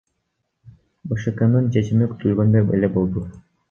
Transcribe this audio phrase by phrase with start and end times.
[1.13, 3.31] БШКнын чечими күтүлгөндөй эле болду.